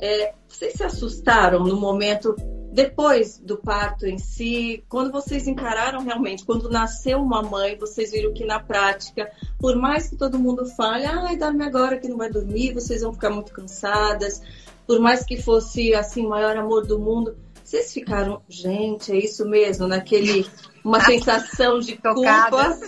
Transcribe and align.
É, 0.00 0.34
vocês 0.48 0.74
se 0.74 0.82
assustaram 0.82 1.64
no 1.64 1.76
momento 1.76 2.34
depois 2.72 3.38
do 3.38 3.56
parto 3.56 4.06
em 4.06 4.16
si, 4.18 4.84
quando 4.88 5.10
vocês 5.10 5.48
encararam 5.48 6.02
realmente, 6.02 6.44
quando 6.44 6.70
nasceu 6.70 7.18
uma 7.18 7.42
mãe, 7.42 7.76
vocês 7.76 8.12
viram 8.12 8.32
que 8.32 8.44
na 8.44 8.60
prática, 8.60 9.30
por 9.58 9.76
mais 9.76 10.08
que 10.08 10.16
todo 10.16 10.38
mundo 10.38 10.64
fale, 10.64 11.04
ai, 11.04 11.36
dorme 11.36 11.64
agora 11.64 11.98
que 11.98 12.08
não 12.08 12.16
vai 12.16 12.30
dormir, 12.30 12.72
vocês 12.72 13.02
vão 13.02 13.12
ficar 13.12 13.30
muito 13.30 13.52
cansadas, 13.52 14.40
por 14.86 15.00
mais 15.00 15.24
que 15.24 15.36
fosse 15.36 15.94
assim, 15.94 16.24
o 16.24 16.30
maior 16.30 16.56
amor 16.56 16.86
do 16.86 16.98
mundo, 16.98 17.36
vocês 17.62 17.92
ficaram, 17.92 18.40
gente, 18.48 19.12
é 19.12 19.16
isso 19.16 19.44
mesmo, 19.48 19.86
naquele, 19.86 20.46
uma 20.84 21.00
sensação 21.04 21.80
de 21.80 21.96
culpa, 21.96 22.78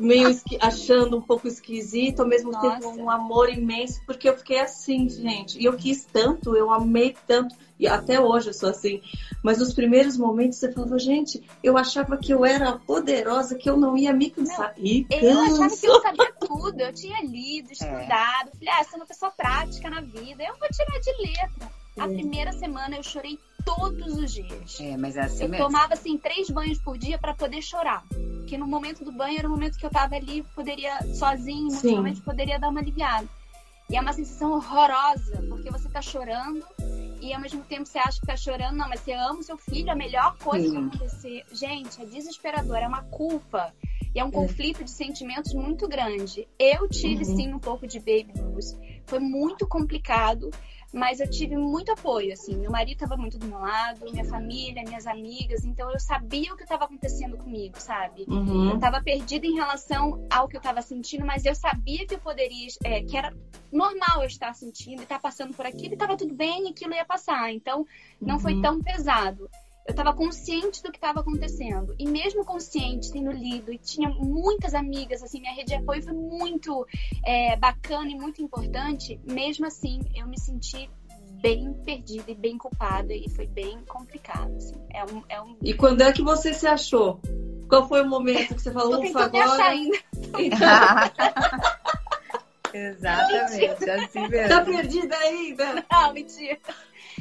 meio 0.00 0.28
achando 0.60 1.16
um 1.16 1.22
pouco 1.22 1.48
esquisito, 1.48 2.20
ao 2.20 2.28
mesmo 2.28 2.52
Nossa. 2.52 2.70
tempo 2.70 2.88
um 2.90 3.10
amor 3.10 3.48
imenso, 3.50 4.00
porque 4.04 4.28
eu 4.28 4.36
fiquei 4.36 4.60
assim, 4.60 5.08
gente, 5.08 5.58
e 5.58 5.64
eu 5.64 5.76
quis 5.76 6.04
tanto, 6.04 6.56
eu 6.56 6.70
amei 6.70 7.16
tanto, 7.26 7.54
e 7.78 7.86
até 7.86 8.20
hoje 8.20 8.48
eu 8.48 8.54
sou 8.54 8.68
assim. 8.68 9.00
Mas 9.42 9.58
nos 9.58 9.72
primeiros 9.72 10.16
momentos 10.16 10.58
você 10.58 10.72
falava, 10.72 10.98
gente, 10.98 11.42
eu 11.62 11.78
achava 11.78 12.16
que 12.16 12.32
eu 12.32 12.44
era 12.44 12.72
poderosa, 12.78 13.54
que 13.54 13.70
eu 13.70 13.76
não 13.76 13.96
ia 13.96 14.12
me 14.12 14.30
cansar. 14.30 14.74
Não, 14.76 14.84
e 14.84 15.06
eu 15.10 15.40
achava 15.40 15.76
que 15.76 15.86
eu 15.86 16.02
sabia 16.02 16.32
tudo, 16.40 16.80
eu 16.80 16.92
tinha 16.92 17.20
lido, 17.22 17.68
é. 17.70 17.72
estudado. 17.72 18.48
É. 18.48 18.58
Falei, 18.58 18.68
ah, 18.68 18.84
sou 18.84 18.98
uma 18.98 19.06
pessoa 19.06 19.30
prática 19.30 19.88
na 19.88 20.00
vida, 20.00 20.42
eu 20.42 20.56
vou 20.58 20.68
tirar 20.70 20.98
de 21.00 21.12
letra. 21.22 21.78
A 21.98 22.04
é. 22.04 22.08
primeira 22.08 22.52
semana 22.52 22.96
eu 22.96 23.02
chorei 23.02 23.38
todos 23.64 24.16
os 24.16 24.32
dias. 24.32 24.80
É, 24.80 24.96
mas 24.96 25.16
é 25.16 25.22
assim 25.22 25.44
eu 25.44 25.48
mesmo. 25.48 25.66
tomava 25.66 25.94
assim 25.94 26.16
três 26.18 26.48
banhos 26.50 26.78
por 26.78 26.96
dia 26.96 27.18
para 27.18 27.34
poder 27.34 27.62
chorar. 27.62 28.04
Porque 28.48 28.56
no 28.56 28.66
momento 28.66 29.04
do 29.04 29.12
banho 29.12 29.38
era 29.38 29.46
o 29.46 29.50
momento 29.50 29.76
que 29.76 29.84
eu 29.84 29.90
tava 29.90 30.14
ali, 30.14 30.42
poderia 30.54 31.02
sozinho, 31.14 31.68
emocionalmente 31.68 32.22
poderia 32.22 32.58
dar 32.58 32.70
uma 32.70 32.80
aliviada. 32.80 33.28
E 33.90 33.94
é 33.94 34.00
uma 34.00 34.14
sensação 34.14 34.52
horrorosa, 34.52 35.44
porque 35.50 35.70
você 35.70 35.86
tá 35.90 36.00
chorando 36.00 36.64
e 37.20 37.34
ao 37.34 37.42
mesmo 37.42 37.62
tempo 37.64 37.84
você 37.84 37.98
acha 37.98 38.18
que 38.18 38.26
tá 38.26 38.38
chorando, 38.38 38.74
não, 38.74 38.88
mas 38.88 39.00
você 39.00 39.12
ama 39.12 39.40
o 39.40 39.42
seu 39.42 39.58
filho, 39.58 39.92
a 39.92 39.94
melhor 39.94 40.34
coisa 40.38 40.66
Sim. 40.66 40.88
que 40.88 40.96
acontecer. 40.96 41.44
Gente, 41.52 42.00
é 42.00 42.06
desesperador, 42.06 42.76
é 42.76 42.88
uma 42.88 43.02
culpa. 43.02 43.70
E 44.14 44.18
é 44.18 44.24
um 44.24 44.28
é. 44.28 44.32
conflito 44.32 44.82
de 44.82 44.90
sentimentos 44.90 45.52
muito 45.52 45.86
grande. 45.86 46.48
Eu 46.58 46.88
tive 46.88 47.24
uhum. 47.24 47.36
sim 47.36 47.52
um 47.52 47.58
pouco 47.58 47.86
de 47.86 47.98
baby 47.98 48.32
blues. 48.34 48.74
Foi 49.04 49.18
muito 49.18 49.66
complicado, 49.66 50.48
mas 50.92 51.20
eu 51.20 51.28
tive 51.28 51.56
muito 51.56 51.92
apoio, 51.92 52.32
assim. 52.32 52.56
Meu 52.56 52.70
marido 52.70 52.92
estava 52.92 53.16
muito 53.16 53.38
do 53.38 53.46
meu 53.46 53.58
lado, 53.58 54.04
minha 54.10 54.24
família, 54.24 54.82
minhas 54.82 55.06
amigas, 55.06 55.64
então 55.64 55.90
eu 55.90 56.00
sabia 56.00 56.52
o 56.52 56.56
que 56.56 56.62
estava 56.62 56.84
acontecendo 56.84 57.36
comigo, 57.36 57.78
sabe? 57.78 58.24
Uhum. 58.26 58.70
Eu 58.70 58.74
estava 58.76 59.02
perdida 59.02 59.46
em 59.46 59.54
relação 59.54 60.26
ao 60.30 60.48
que 60.48 60.56
eu 60.56 60.60
estava 60.60 60.80
sentindo, 60.80 61.26
mas 61.26 61.44
eu 61.44 61.54
sabia 61.54 62.06
que 62.06 62.14
eu 62.14 62.18
poderia, 62.18 62.68
é, 62.84 63.02
que 63.02 63.16
era 63.16 63.34
normal 63.70 64.22
eu 64.22 64.26
estar 64.26 64.54
sentindo, 64.54 65.02
estar 65.02 65.18
passando 65.18 65.54
por 65.54 65.66
aquilo, 65.66 65.92
e 65.92 65.94
estava 65.94 66.16
tudo 66.16 66.34
bem, 66.34 66.66
e 66.66 66.70
aquilo 66.70 66.94
ia 66.94 67.04
passar. 67.04 67.52
Então, 67.52 67.86
não 68.20 68.36
uhum. 68.36 68.40
foi 68.40 68.60
tão 68.60 68.80
pesado 68.80 69.48
eu 69.88 69.92
estava 69.92 70.12
consciente 70.12 70.82
do 70.82 70.92
que 70.92 70.98
estava 70.98 71.20
acontecendo. 71.20 71.94
E 71.98 72.06
mesmo 72.06 72.44
consciente, 72.44 73.10
tendo 73.10 73.32
lido, 73.32 73.72
e 73.72 73.78
tinha 73.78 74.10
muitas 74.10 74.74
amigas, 74.74 75.22
assim, 75.22 75.40
minha 75.40 75.54
rede 75.54 75.68
de 75.68 75.76
apoio 75.76 76.02
foi 76.02 76.12
muito 76.12 76.86
é, 77.24 77.56
bacana 77.56 78.10
e 78.10 78.14
muito 78.14 78.42
importante, 78.42 79.18
mesmo 79.24 79.64
assim, 79.66 80.00
eu 80.14 80.26
me 80.28 80.38
senti 80.38 80.90
bem 81.40 81.72
perdida 81.86 82.30
e 82.30 82.34
bem 82.34 82.58
culpada 82.58 83.14
e 83.14 83.30
foi 83.30 83.46
bem 83.46 83.78
complicado. 83.88 84.54
Assim. 84.56 84.74
É 84.92 85.04
um, 85.04 85.22
é 85.26 85.40
um... 85.40 85.56
E 85.62 85.72
quando 85.72 86.02
é 86.02 86.12
que 86.12 86.20
você 86.20 86.52
se 86.52 86.66
achou? 86.66 87.18
Qual 87.66 87.88
foi 87.88 88.02
o 88.02 88.08
momento 88.08 88.54
que 88.54 88.60
você 88.60 88.70
falou, 88.70 89.02
ufa, 89.02 89.24
agora... 89.24 89.64
ainda. 89.64 89.96
Exatamente, 92.74 93.90
assim 93.90 94.28
mesmo. 94.28 94.48
Tá 94.48 94.60
perdida 94.62 95.16
ainda? 95.16 95.84
Não, 95.90 96.12
mentira. 96.12 96.58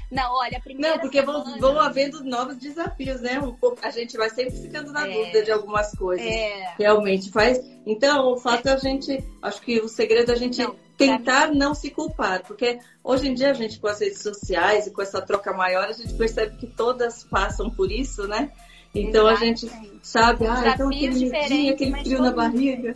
Não, 0.09 0.33
olha, 0.35 0.57
a 0.57 0.61
primeira. 0.61 0.95
Não, 0.95 1.01
porque 1.01 1.19
semana... 1.19 1.43
vão, 1.43 1.59
vão 1.59 1.79
havendo 1.79 2.23
novos 2.23 2.57
desafios, 2.57 3.19
né? 3.19 3.39
Um 3.39 3.53
pouco, 3.53 3.77
a 3.81 3.91
gente 3.91 4.15
vai 4.15 4.29
sempre 4.29 4.55
ficando 4.55 4.91
na 4.91 5.05
é, 5.05 5.13
dúvida 5.13 5.43
de 5.43 5.51
algumas 5.51 5.91
coisas. 5.91 6.25
É. 6.25 6.75
Realmente 6.79 7.29
faz. 7.29 7.59
Então, 7.85 8.31
o 8.31 8.37
fato 8.37 8.67
é 8.67 8.73
a 8.73 8.77
gente. 8.77 9.21
Acho 9.41 9.61
que 9.61 9.79
o 9.79 9.89
segredo 9.89 10.31
é 10.31 10.35
a 10.35 10.37
gente 10.37 10.63
não, 10.63 10.75
tentar 10.97 11.51
não 11.51 11.73
se 11.73 11.89
culpar. 11.89 12.41
Porque 12.43 12.79
hoje 13.03 13.27
em 13.27 13.33
dia, 13.33 13.51
a 13.51 13.53
gente, 13.53 13.79
com 13.79 13.87
as 13.87 13.99
redes 13.99 14.21
sociais 14.21 14.87
e 14.87 14.91
com 14.91 15.01
essa 15.01 15.21
troca 15.21 15.51
maior, 15.51 15.89
a 15.89 15.93
gente 15.93 16.13
percebe 16.13 16.55
que 16.55 16.67
todas 16.67 17.25
passam 17.25 17.69
por 17.69 17.91
isso, 17.91 18.27
né? 18.27 18.49
Então 18.95 19.29
Exatamente. 19.29 19.65
a 19.65 19.69
gente 19.69 19.99
sabe, 20.01 20.47
ah, 20.47 20.71
então 20.73 20.87
aquele 20.87 21.29
medinho, 21.29 21.73
aquele 21.73 22.03
frio 22.03 22.21
na 22.21 22.31
barriga. 22.31 22.95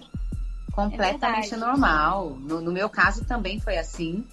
Completamente 0.72 1.54
é 1.54 1.58
normal. 1.58 2.38
No, 2.40 2.62
no 2.62 2.72
meu 2.72 2.90
caso 2.90 3.26
também 3.26 3.60
foi 3.60 3.78
assim 3.78 4.26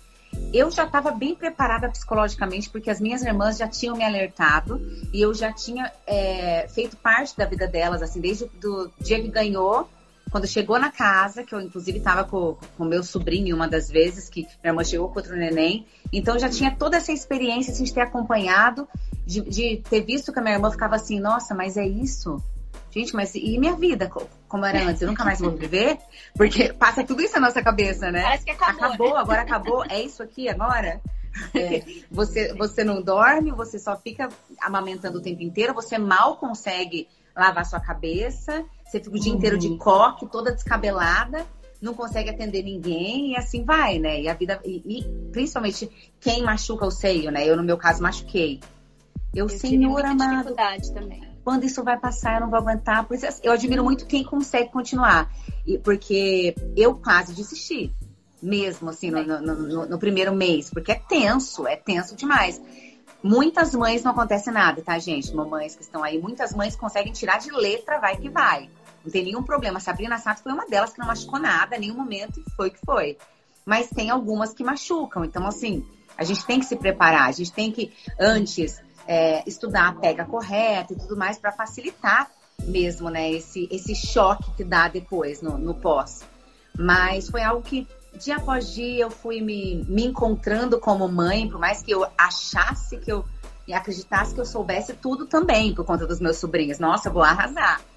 eu 0.52 0.70
já 0.70 0.84
estava 0.84 1.10
bem 1.10 1.34
preparada 1.34 1.88
psicologicamente, 1.88 2.70
porque 2.70 2.90
as 2.90 3.00
minhas 3.00 3.22
irmãs 3.22 3.58
já 3.58 3.68
tinham 3.68 3.96
me 3.96 4.04
alertado 4.04 4.80
e 5.12 5.20
eu 5.20 5.34
já 5.34 5.52
tinha 5.52 5.92
é, 6.06 6.66
feito 6.68 6.96
parte 6.96 7.36
da 7.36 7.44
vida 7.44 7.66
delas, 7.66 8.02
assim, 8.02 8.20
desde 8.20 8.44
o 8.44 8.90
dia 9.00 9.20
que 9.20 9.28
ganhou, 9.28 9.88
quando 10.30 10.46
chegou 10.46 10.78
na 10.78 10.90
casa, 10.90 11.42
que 11.42 11.54
eu 11.54 11.60
inclusive 11.60 11.98
estava 11.98 12.24
com 12.24 12.56
o 12.78 12.84
meu 12.84 13.02
sobrinho 13.02 13.56
uma 13.56 13.68
das 13.68 13.90
vezes, 13.90 14.28
que 14.28 14.42
minha 14.62 14.72
irmã 14.72 14.84
chegou 14.84 15.08
com 15.08 15.18
outro 15.18 15.36
neném, 15.36 15.86
então 16.12 16.38
já 16.38 16.48
tinha 16.48 16.74
toda 16.74 16.96
essa 16.96 17.12
experiência 17.12 17.72
assim, 17.72 17.84
de 17.84 17.92
ter 17.92 18.02
acompanhado, 18.02 18.86
de, 19.26 19.40
de 19.42 19.82
ter 19.88 20.00
visto 20.02 20.32
que 20.32 20.38
a 20.38 20.42
minha 20.42 20.54
irmã 20.54 20.70
ficava 20.70 20.96
assim, 20.96 21.20
nossa, 21.20 21.54
mas 21.54 21.76
é 21.76 21.86
isso? 21.86 22.42
Gente, 22.90 23.14
mas 23.14 23.34
e 23.34 23.58
minha 23.58 23.74
vida? 23.74 24.10
Como 24.48 24.64
era 24.64 24.84
antes? 24.84 25.02
Eu 25.02 25.08
nunca 25.08 25.24
mais 25.24 25.40
vou 25.40 25.50
viver? 25.56 25.98
Porque 26.34 26.72
passa 26.72 27.04
tudo 27.04 27.22
isso 27.22 27.34
na 27.34 27.46
nossa 27.46 27.62
cabeça, 27.62 28.10
né? 28.10 28.22
Parece 28.22 28.44
que 28.44 28.50
acabou. 28.50 28.84
Acabou, 28.84 29.14
né? 29.14 29.20
agora 29.20 29.42
acabou. 29.42 29.84
É 29.88 30.00
isso 30.00 30.22
aqui 30.22 30.48
agora? 30.48 31.00
É, 31.54 31.82
você, 32.10 32.54
você 32.54 32.82
não 32.82 33.02
dorme, 33.02 33.50
você 33.50 33.78
só 33.78 33.96
fica 33.96 34.28
amamentando 34.60 35.18
o 35.18 35.22
tempo 35.22 35.42
inteiro, 35.42 35.74
você 35.74 35.98
mal 35.98 36.36
consegue 36.36 37.08
lavar 37.36 37.64
sua 37.64 37.78
cabeça, 37.78 38.64
você 38.84 38.98
fica 38.98 39.16
o 39.16 39.20
dia 39.20 39.32
uhum. 39.32 39.38
inteiro 39.38 39.58
de 39.58 39.76
coque, 39.76 40.26
toda 40.26 40.50
descabelada, 40.50 41.46
não 41.80 41.94
consegue 41.94 42.30
atender 42.30 42.64
ninguém 42.64 43.32
e 43.32 43.36
assim 43.36 43.64
vai, 43.64 43.98
né? 43.98 44.22
E 44.22 44.28
a 44.28 44.34
vida, 44.34 44.60
e, 44.64 44.82
e 44.84 45.30
principalmente 45.30 45.88
quem 46.18 46.42
machuca 46.42 46.86
o 46.86 46.90
seio, 46.90 47.30
né? 47.30 47.46
Eu, 47.46 47.56
no 47.56 47.62
meu 47.62 47.76
caso, 47.76 48.02
machuquei. 48.02 48.60
Eu, 49.32 49.44
eu 49.44 49.48
Senhor 49.50 50.04
amado. 50.04 50.54
também 50.92 51.28
quando 51.48 51.64
isso 51.64 51.82
vai 51.82 51.98
passar, 51.98 52.34
eu 52.34 52.40
não 52.42 52.50
vou 52.50 52.58
aguentar. 52.58 53.06
Por 53.06 53.16
isso, 53.16 53.26
assim, 53.26 53.40
eu 53.42 53.52
admiro 53.52 53.82
muito 53.82 54.04
quem 54.04 54.22
consegue 54.22 54.70
continuar. 54.70 55.32
E, 55.66 55.78
porque 55.78 56.54
eu 56.76 56.94
quase 56.94 57.32
desisti, 57.32 57.90
mesmo 58.42 58.90
assim, 58.90 59.10
no, 59.10 59.24
no, 59.24 59.40
no, 59.40 59.86
no, 59.86 59.98
primeiro 59.98 60.34
mês, 60.34 60.68
porque 60.68 60.92
é 60.92 60.96
tenso, 60.96 61.66
é 61.66 61.74
tenso 61.74 62.14
demais. 62.14 62.60
Muitas 63.22 63.74
mães 63.74 64.02
não 64.02 64.12
acontece 64.12 64.50
nada, 64.50 64.82
tá, 64.82 64.98
gente? 64.98 65.34
Mamães 65.34 65.74
que 65.74 65.80
estão 65.82 66.04
aí, 66.04 66.18
muitas 66.20 66.52
mães 66.52 66.76
conseguem 66.76 67.14
tirar 67.14 67.38
de 67.38 67.50
letra, 67.50 67.98
vai 67.98 68.18
que 68.18 68.28
vai. 68.28 68.68
Não 69.02 69.10
tem 69.10 69.24
nenhum 69.24 69.42
problema. 69.42 69.80
Sabrina 69.80 70.18
Sato 70.18 70.42
foi 70.42 70.52
uma 70.52 70.66
delas 70.66 70.92
que 70.92 70.98
não 70.98 71.06
machucou 71.06 71.40
nada, 71.40 71.76
em 71.76 71.80
nenhum 71.80 71.96
momento, 71.96 72.44
e 72.46 72.50
foi 72.50 72.68
que 72.68 72.80
foi. 72.84 73.16
Mas 73.64 73.88
tem 73.88 74.10
algumas 74.10 74.52
que 74.52 74.62
machucam. 74.62 75.24
Então, 75.24 75.46
assim, 75.46 75.82
a 76.14 76.24
gente 76.24 76.44
tem 76.44 76.60
que 76.60 76.66
se 76.66 76.76
preparar, 76.76 77.26
a 77.26 77.32
gente 77.32 77.54
tem 77.54 77.72
que, 77.72 77.90
antes 78.20 78.82
é, 79.08 79.42
estudar 79.46 79.88
a 79.88 79.92
pega 79.94 80.26
correta 80.26 80.92
e 80.92 80.96
tudo 80.96 81.16
mais 81.16 81.38
para 81.38 81.50
facilitar 81.50 82.30
mesmo, 82.62 83.08
né, 83.08 83.30
esse, 83.30 83.66
esse 83.70 83.94
choque 83.94 84.52
que 84.54 84.64
dá 84.64 84.88
depois 84.88 85.40
no, 85.40 85.56
no 85.56 85.74
pós. 85.74 86.22
Mas 86.76 87.30
foi 87.30 87.42
algo 87.42 87.62
que 87.62 87.88
dia 88.18 88.36
após 88.36 88.74
dia 88.74 89.04
eu 89.04 89.10
fui 89.10 89.40
me, 89.40 89.84
me 89.88 90.04
encontrando 90.04 90.78
como 90.78 91.08
mãe, 91.08 91.48
por 91.48 91.58
mais 91.58 91.82
que 91.82 91.90
eu 91.90 92.06
achasse 92.18 92.98
que 92.98 93.10
eu 93.10 93.24
e 93.66 93.72
acreditasse 93.72 94.34
que 94.34 94.40
eu 94.40 94.46
soubesse 94.46 94.94
tudo 94.94 95.26
também 95.26 95.74
por 95.74 95.84
conta 95.84 96.06
dos 96.06 96.20
meus 96.20 96.38
sobrinhos. 96.38 96.78
Nossa, 96.78 97.10
vou 97.10 97.22
arrasar. 97.22 97.80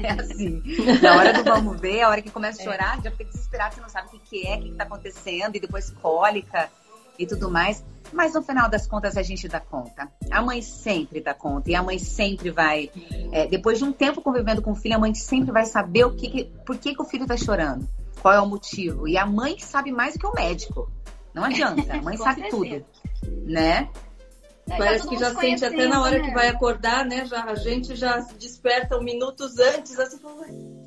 É 0.00 0.12
assim. 0.12 0.62
Na 1.02 1.16
hora 1.16 1.32
do 1.32 1.44
vamos 1.44 1.78
ver, 1.78 2.00
a 2.00 2.08
hora 2.08 2.22
que 2.22 2.30
começa 2.30 2.60
a 2.60 2.62
é. 2.62 2.64
chorar, 2.64 2.98
é. 2.98 3.02
já 3.02 3.10
fica 3.10 3.24
desesperado, 3.24 3.74
você 3.74 3.80
não 3.82 3.88
sabe 3.88 4.08
o 4.16 4.20
que 4.20 4.46
é, 4.46 4.56
o 4.56 4.62
que 4.62 4.68
está 4.70 4.84
acontecendo, 4.84 5.56
e 5.56 5.60
depois 5.60 5.90
cólica 5.90 6.70
e 7.18 7.26
tudo 7.26 7.50
mais. 7.50 7.84
Mas 8.12 8.34
no 8.34 8.42
final 8.42 8.70
das 8.70 8.86
contas 8.86 9.16
a 9.16 9.22
gente 9.22 9.48
dá 9.48 9.60
conta. 9.60 10.10
A 10.30 10.40
mãe 10.40 10.62
sempre 10.62 11.20
dá 11.20 11.34
conta. 11.34 11.70
E 11.70 11.74
a 11.74 11.82
mãe 11.82 11.98
sempre 11.98 12.50
vai. 12.50 12.90
É, 13.32 13.46
depois 13.46 13.78
de 13.78 13.84
um 13.84 13.92
tempo 13.92 14.22
convivendo 14.22 14.62
com 14.62 14.72
o 14.72 14.74
filho, 14.74 14.96
a 14.96 14.98
mãe 14.98 15.14
sempre 15.14 15.52
vai 15.52 15.66
saber 15.66 16.04
o 16.04 16.14
que, 16.14 16.28
que 16.28 16.44
por 16.64 16.78
que, 16.78 16.94
que 16.94 17.02
o 17.02 17.04
filho 17.04 17.24
está 17.24 17.36
chorando. 17.36 17.86
Qual 18.22 18.32
é 18.32 18.40
o 18.40 18.46
motivo. 18.46 19.06
E 19.06 19.18
a 19.18 19.26
mãe 19.26 19.58
sabe 19.58 19.92
mais 19.92 20.14
do 20.14 20.20
que 20.20 20.26
o 20.26 20.32
médico. 20.32 20.90
Não 21.34 21.44
adianta. 21.44 21.94
A 21.94 22.02
mãe 22.02 22.16
sabe 22.18 22.48
tudo. 22.48 22.84
Né? 23.44 23.88
É, 24.70 24.76
Parece 24.76 25.04
tá 25.04 25.10
que 25.10 25.18
já 25.18 25.34
sente 25.34 25.64
até 25.64 25.86
na 25.86 26.02
hora 26.02 26.18
né? 26.18 26.28
que 26.28 26.34
vai 26.34 26.48
acordar, 26.48 27.04
né? 27.04 27.24
Já, 27.24 27.44
a 27.44 27.54
gente 27.54 27.96
já 27.96 28.20
se 28.22 28.34
desperta 28.34 29.00
minutos 29.00 29.58
antes, 29.58 29.98
assim, 29.98 30.18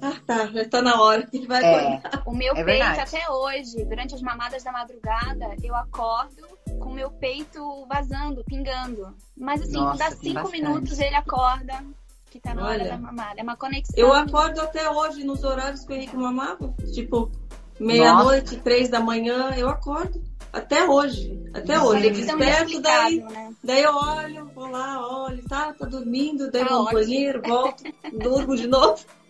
ah, 0.01 0.13
tá, 0.25 0.48
já 0.48 0.69
tá 0.69 0.81
na 0.81 1.01
hora 1.01 1.25
que 1.25 1.48
vai 1.48 1.63
é, 1.63 1.95
acordar. 1.95 2.24
O 2.25 2.36
meu 2.36 2.54
é 2.54 2.63
peito 2.63 2.86
verdade. 2.86 3.00
até 3.00 3.30
hoje, 3.30 3.83
durante 3.86 4.16
as 4.16 4.22
mamadas 4.22 4.63
da 4.63 4.72
madrugada, 4.72 5.56
eu 5.63 5.75
acordo 5.75 6.48
com 6.80 6.89
o 6.89 6.94
meu 6.94 7.10
peito 7.12 7.86
vazando, 7.88 8.44
pingando. 8.44 9.16
Mas 9.38 9.62
assim, 9.62 9.74
Nossa, 9.74 9.98
dá 9.98 10.12
cinco 10.12 10.34
bastante. 10.36 10.62
minutos 10.62 11.00
ele 11.00 11.16
acorda, 11.16 11.84
que 12.30 12.39
tá 12.39 12.54
na 12.54 12.63
Olha, 12.63 12.84
hora 12.84 12.89
da 12.89 12.98
mamada. 12.98 13.39
É 13.39 13.44
uma 13.44 13.57
conexão. 13.57 13.95
Eu 13.98 14.13
acordo 14.13 14.62
até 14.62 14.89
hoje 14.89 15.24
nos 15.24 15.44
horários 15.44 15.86
que 15.86 15.94
o 15.94 15.95
Henrique 15.95 16.16
mamava. 16.16 16.74
Tipo, 16.94 17.31
meia-noite, 17.80 18.57
três 18.57 18.89
da 18.89 19.00
manhã, 19.00 19.51
eu 19.57 19.69
acordo. 19.69 20.22
Até 20.51 20.88
hoje. 20.88 21.39
Até 21.53 21.80
hoje, 21.81 22.07
eu 22.07 22.13
desperto, 22.13 22.81
daí, 22.81 23.18
né? 23.18 23.53
daí 23.62 23.83
eu 23.83 23.94
olho, 23.94 24.51
vou 24.56 24.69
lá, 24.69 25.25
olho, 25.25 25.44
tá, 25.50 25.74
tá 25.74 25.86
dormindo, 25.86 26.50
daí 26.50 26.63
tá 26.63 26.75
vou 26.75 26.86
no 26.86 26.92
banheiro, 26.92 27.42
volto, 27.45 27.83
durmo 28.13 28.56
de 28.56 28.68
novo. 28.68 29.03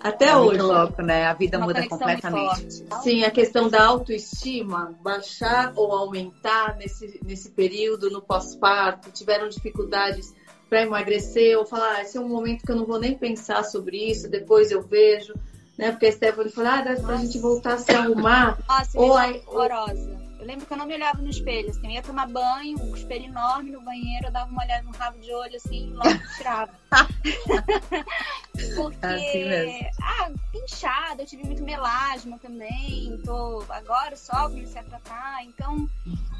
Até 0.00 0.26
é 0.26 0.36
hoje. 0.36 0.60
Muito 0.60 0.72
louco, 0.72 1.02
né? 1.02 1.26
A 1.26 1.34
vida 1.34 1.58
Uma 1.58 1.66
muda 1.66 1.88
completamente. 1.88 2.84
Sim, 3.02 3.24
a 3.24 3.30
questão 3.30 3.68
da 3.68 3.84
autoestima, 3.84 4.94
baixar 5.02 5.72
ou 5.74 5.92
aumentar 5.92 6.76
nesse, 6.76 7.18
nesse 7.24 7.50
período, 7.50 8.10
no 8.10 8.20
pós-parto, 8.20 9.10
tiveram 9.10 9.48
dificuldades 9.48 10.34
para 10.68 10.82
emagrecer, 10.82 11.58
ou 11.58 11.64
falar, 11.64 11.96
ah, 11.96 12.02
esse 12.02 12.16
é 12.16 12.20
um 12.20 12.28
momento 12.28 12.64
que 12.64 12.72
eu 12.72 12.76
não 12.76 12.86
vou 12.86 12.98
nem 12.98 13.16
pensar 13.16 13.64
sobre 13.64 14.10
isso, 14.10 14.28
depois 14.28 14.70
eu 14.70 14.82
vejo, 14.82 15.34
né? 15.78 15.90
Porque 15.90 16.06
a 16.06 16.12
Stephanie 16.12 16.50
falou, 16.50 16.70
ah, 16.70 16.80
dá 16.82 16.94
pra 17.00 17.16
gente 17.16 17.38
voltar 17.38 17.74
a 17.74 17.78
se 17.78 17.92
arrumar. 17.92 18.58
Nossa, 18.68 18.98
ou, 18.98 19.16
aí, 19.16 19.42
horrorosa. 19.46 20.23
Eu 20.44 20.48
lembro 20.48 20.66
que 20.66 20.72
eu 20.74 20.76
não 20.76 20.84
me 20.84 20.92
olhava 20.92 21.22
no 21.22 21.30
espelho, 21.30 21.70
assim, 21.70 21.86
eu 21.86 21.92
ia 21.92 22.02
tomar 22.02 22.28
banho, 22.28 22.78
um 22.78 22.94
espelho 22.94 23.24
enorme 23.24 23.70
no 23.70 23.80
banheiro, 23.80 24.26
eu 24.26 24.30
dava 24.30 24.50
uma 24.50 24.62
olhada 24.62 24.82
no 24.82 24.90
rabo 24.90 25.18
de 25.18 25.32
olho, 25.32 25.56
assim, 25.56 25.88
e 25.88 25.92
logo 25.94 26.36
tirava. 26.36 26.70
Porque, 28.76 29.06
assim 29.06 29.88
ah, 30.02 30.30
inchada, 30.54 31.22
eu 31.22 31.26
tive 31.26 31.44
muito 31.44 31.62
melasma 31.62 32.38
também, 32.38 33.18
tô 33.24 33.64
agora 33.70 34.16
só 34.16 34.50
comecei 34.50 34.82
a 34.82 34.84
tratar, 34.84 35.44
então 35.44 35.88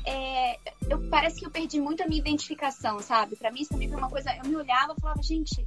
é, 0.05 0.59
eu, 0.91 1.01
parece 1.09 1.41
que 1.41 1.47
eu 1.47 1.51
perdi 1.51 1.81
muito 1.81 2.03
a 2.03 2.07
minha 2.07 2.21
identificação, 2.21 3.01
sabe? 3.01 3.37
Pra 3.37 3.51
mim 3.51 3.63
isso 3.63 3.71
também 3.71 3.89
foi 3.89 3.97
uma 3.97 4.11
coisa, 4.11 4.37
eu 4.37 4.45
me 4.45 4.55
olhava 4.55 4.95
e 4.97 5.01
falava, 5.01 5.23
gente, 5.23 5.67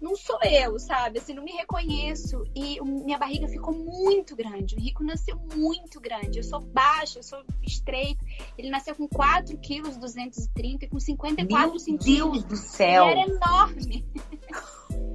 não 0.00 0.14
sou 0.14 0.38
eu, 0.42 0.78
sabe? 0.78 1.18
Assim, 1.18 1.34
não 1.34 1.42
me 1.42 1.52
reconheço. 1.52 2.44
E 2.54 2.80
minha 2.80 3.18
barriga 3.18 3.48
ficou 3.48 3.74
muito 3.74 4.36
grande. 4.36 4.76
O 4.76 4.80
Rico 4.80 5.02
nasceu 5.02 5.36
muito 5.54 6.00
grande. 6.00 6.38
Eu 6.38 6.44
sou 6.44 6.60
baixa, 6.60 7.18
eu 7.18 7.22
sou 7.22 7.42
estreito. 7.62 8.24
Ele 8.56 8.70
nasceu 8.70 8.94
com 8.94 9.08
4 9.08 9.56
quilos 9.58 9.96
230 9.96 10.84
e 10.84 10.88
com 10.88 11.00
54 11.00 11.70
Meu 11.70 11.78
centímetros. 11.78 12.04
Deus 12.04 12.44
do 12.44 12.56
céu! 12.56 13.08
Ele 13.08 13.20
era 13.20 13.30
enorme. 13.30 14.06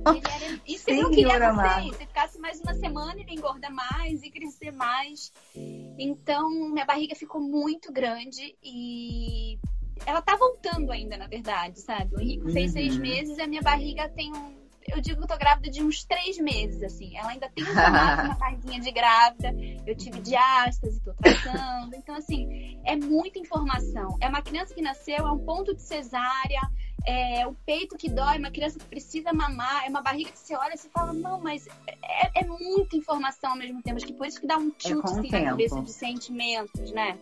ele 0.08 0.22
era... 0.30 0.62
Isso 0.68 0.90
ele 0.90 1.02
não 1.02 1.12
queria 1.12 1.40
nascer. 1.40 1.94
Se 1.94 1.98
ficasse 2.00 2.40
mais 2.40 2.60
uma 2.60 2.74
semana, 2.74 3.20
ele 3.22 3.34
engorda 3.34 3.70
mais 3.70 4.22
e 4.22 4.30
crescer 4.30 4.72
mais. 4.72 5.32
Então, 5.98 6.50
minha 6.50 6.86
barriga 6.86 7.16
ficou 7.16 7.40
muito 7.40 7.92
grande 7.92 8.56
e 8.62 9.58
ela 10.06 10.22
tá 10.22 10.36
voltando 10.36 10.92
ainda, 10.92 11.16
na 11.16 11.28
verdade, 11.28 11.80
sabe? 11.80 12.16
O 12.16 12.20
Henrique 12.20 12.52
fez 12.52 12.68
uhum. 12.68 12.74
seis 12.74 12.98
meses 12.98 13.38
e 13.38 13.42
a 13.42 13.48
minha 13.48 13.62
barriga 13.62 14.10
tem 14.10 14.32
um 14.34 14.63
eu 14.88 15.02
digo 15.02 15.18
que 15.18 15.24
eu 15.24 15.28
tô 15.28 15.38
grávida 15.38 15.70
de 15.70 15.84
uns 15.84 16.04
três 16.04 16.38
meses, 16.38 16.84
assim. 16.84 17.16
Ela 17.18 17.30
ainda 17.30 17.50
tem 17.50 17.64
uma 17.64 18.36
barriguinha 18.36 18.80
de 18.82 18.92
grávida. 18.92 19.54
Eu 19.86 19.96
tive 19.96 20.20
diástase, 20.22 21.00
tô 21.02 21.14
tratando. 21.14 21.96
Então, 21.96 22.16
assim, 22.16 22.80
é 22.86 22.96
muita 22.96 23.40
informação. 23.40 24.18
É 24.20 24.28
uma 24.28 24.42
criança 24.42 24.74
que 24.74 24.82
nasceu, 24.82 25.28
é 25.28 25.32
um 25.32 25.40
ponto 25.40 25.74
de 25.74 25.82
cesárea, 25.82 26.62
é 27.06 27.46
o 27.46 27.54
peito 27.66 27.98
que 27.98 28.10
dói, 28.10 28.38
uma 28.38 28.52
criança 28.52 28.80
que 28.80 28.86
precisa 28.86 29.34
mamar, 29.34 29.86
é 29.86 29.90
uma 29.90 30.02
barriga 30.02 30.32
que 30.32 30.40
você 30.40 30.56
olha 30.56 30.74
e 30.74 30.78
você 30.78 30.90
fala, 30.90 31.12
não, 31.12 31.40
mas 31.40 31.68
é, 32.04 32.42
é 32.42 32.46
muita 32.46 32.96
informação 32.96 33.52
ao 33.52 33.58
mesmo 33.58 33.82
tempo. 33.82 33.98
Acho 33.98 34.06
que 34.06 34.14
por 34.14 34.28
isso 34.28 34.40
que 34.40 34.48
dá 34.48 34.58
um 34.58 34.70
é 34.70 34.72
tilt 34.78 35.06
é 35.06 35.12
assim, 35.12 35.32
na 35.32 35.44
cabeça 35.44 35.82
de 35.82 35.92
sentimentos, 35.92 36.92
né? 36.92 37.18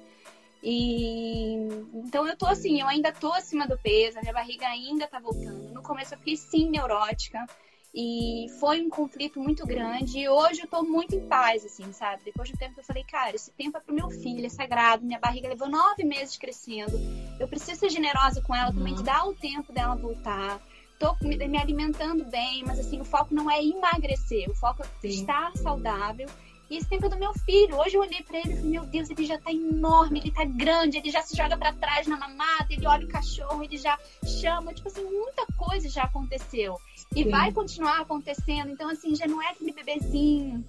E 0.63 1.53
então 1.93 2.27
eu 2.27 2.37
tô 2.37 2.45
assim, 2.45 2.79
eu 2.79 2.87
ainda 2.87 3.11
tô 3.11 3.31
acima 3.33 3.67
do 3.67 3.77
peso, 3.77 4.19
a 4.19 4.21
minha 4.21 4.33
barriga 4.33 4.67
ainda 4.67 5.07
tá 5.07 5.19
voltando. 5.19 5.73
No 5.73 5.81
começo 5.81 6.13
eu 6.13 6.17
fiquei 6.19 6.37
sim 6.37 6.69
neurótica 6.69 7.45
e 7.93 8.47
foi 8.59 8.81
um 8.81 8.89
conflito 8.89 9.39
muito 9.39 9.65
grande. 9.65 10.19
E 10.19 10.29
hoje 10.29 10.61
eu 10.61 10.67
tô 10.67 10.83
muito 10.83 11.15
em 11.15 11.27
paz, 11.27 11.65
assim, 11.65 11.91
sabe? 11.91 12.23
Depois 12.23 12.49
do 12.49 12.57
tempo 12.57 12.79
eu 12.79 12.83
falei, 12.83 13.03
cara, 13.03 13.35
esse 13.35 13.51
tempo 13.51 13.77
é 13.77 13.81
pro 13.81 13.93
meu 13.93 14.09
filho, 14.09 14.45
é 14.45 14.49
sagrado. 14.49 15.05
Minha 15.05 15.19
barriga 15.19 15.49
levou 15.49 15.69
nove 15.69 16.03
meses 16.03 16.37
crescendo. 16.37 16.97
Eu 17.39 17.47
preciso 17.47 17.79
ser 17.79 17.89
generosa 17.89 18.41
com 18.41 18.55
ela 18.55 18.71
também, 18.71 18.95
de 18.95 19.03
dar 19.03 19.25
o 19.27 19.33
tempo 19.33 19.73
dela 19.73 19.95
voltar. 19.95 20.61
Tô 20.97 21.15
me 21.21 21.57
alimentando 21.57 22.23
bem, 22.25 22.63
mas 22.63 22.79
assim, 22.79 23.01
o 23.01 23.03
foco 23.03 23.33
não 23.33 23.49
é 23.49 23.59
emagrecer, 23.61 24.47
o 24.47 24.53
foco 24.53 24.83
é 24.83 25.07
estar 25.07 25.51
saudável 25.57 26.29
esse 26.77 26.87
tempo 26.87 27.05
é 27.05 27.09
do 27.09 27.17
meu 27.17 27.33
filho. 27.33 27.77
Hoje 27.77 27.95
eu 27.95 28.01
olhei 28.01 28.21
para 28.23 28.39
ele 28.39 28.53
e 28.53 28.55
falei, 28.55 28.71
meu 28.71 28.85
Deus, 28.85 29.09
ele 29.09 29.25
já 29.25 29.37
tá 29.37 29.51
enorme, 29.51 30.19
ele 30.19 30.31
tá 30.31 30.43
grande, 30.45 30.97
ele 30.97 31.11
já 31.11 31.21
se 31.21 31.35
joga 31.35 31.57
para 31.57 31.73
trás 31.73 32.07
na 32.07 32.17
mamada, 32.17 32.67
ele 32.69 32.87
olha 32.87 33.05
o 33.05 33.09
cachorro, 33.09 33.63
ele 33.63 33.77
já 33.77 33.97
chama. 34.41 34.73
Tipo 34.73 34.87
assim, 34.87 35.03
muita 35.03 35.45
coisa 35.57 35.89
já 35.89 36.03
aconteceu. 36.03 36.79
E 37.15 37.23
Sim. 37.23 37.29
vai 37.29 37.51
continuar 37.51 38.01
acontecendo. 38.01 38.69
Então, 38.69 38.89
assim, 38.89 39.15
já 39.15 39.27
não 39.27 39.41
é 39.41 39.49
aquele 39.49 39.73
bebezinho 39.73 40.65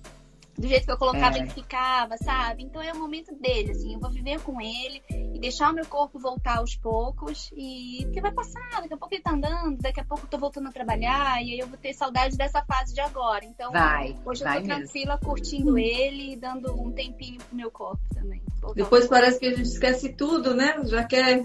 do 0.56 0.68
jeito 0.68 0.84
que 0.84 0.92
eu 0.92 0.98
colocava, 0.98 1.36
é. 1.36 1.40
ele 1.40 1.50
ficava, 1.50 2.16
sabe? 2.16 2.62
Então 2.62 2.82
é 2.82 2.92
o 2.92 2.98
momento 2.98 3.34
dele, 3.34 3.70
assim, 3.72 3.94
eu 3.94 4.00
vou 4.00 4.10
viver 4.10 4.40
com 4.40 4.60
ele 4.60 5.02
e 5.10 5.38
deixar 5.38 5.70
o 5.70 5.74
meu 5.74 5.86
corpo 5.86 6.18
voltar 6.18 6.58
aos 6.58 6.76
poucos 6.76 7.50
e 7.56 8.00
porque 8.04 8.20
vai 8.20 8.32
passar, 8.32 8.80
daqui 8.80 8.94
a 8.94 8.96
pouco 8.96 9.14
ele 9.14 9.22
tá 9.22 9.32
andando, 9.32 9.78
daqui 9.78 10.00
a 10.00 10.04
pouco 10.04 10.24
eu 10.24 10.30
tô 10.30 10.38
voltando 10.38 10.68
a 10.68 10.72
trabalhar 10.72 11.42
e 11.42 11.52
aí 11.52 11.58
eu 11.58 11.66
vou 11.66 11.78
ter 11.78 11.92
saudade 11.94 12.36
dessa 12.36 12.62
fase 12.64 12.94
de 12.94 13.00
agora. 13.00 13.44
Então, 13.44 13.72
vai, 13.72 14.16
hoje 14.24 14.44
vai 14.44 14.58
eu 14.58 14.62
tô 14.62 14.68
mesmo. 14.68 14.82
tranquila 14.84 15.18
curtindo 15.18 15.78
ele 15.78 16.32
e 16.32 16.36
dando 16.36 16.72
um 16.80 16.92
tempinho 16.92 17.38
pro 17.42 17.56
meu 17.56 17.70
corpo 17.70 18.02
também. 18.14 18.42
Depois 18.74 19.08
parece 19.08 19.40
que 19.40 19.46
a 19.46 19.50
gente 19.50 19.62
esquece 19.62 20.10
tudo, 20.10 20.54
né? 20.54 20.80
Já 20.84 21.02
quer, 21.02 21.42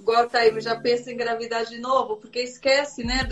igual 0.00 0.28
tá 0.28 0.38
aí, 0.38 0.60
já 0.60 0.74
pensa 0.76 1.10
em 1.10 1.14
engravidar 1.14 1.66
de 1.66 1.78
novo, 1.78 2.16
porque 2.16 2.40
esquece, 2.40 3.04
né, 3.04 3.28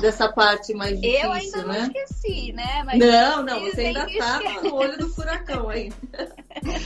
dessa 0.00 0.32
parte 0.32 0.74
mais 0.74 1.00
difícil, 1.00 1.24
Eu 1.24 1.32
ainda 1.32 1.64
né? 1.64 1.78
não 1.78 1.86
esqueci, 1.86 2.52
né? 2.52 2.82
Mas 2.84 2.98
não, 2.98 3.42
não, 3.44 3.60
você 3.60 3.82
ainda 3.82 4.06
tá 4.18 4.40
no 4.72 4.78
olho 4.78 4.98
do 4.98 5.08
furacão 5.08 5.68
aí. 5.68 5.92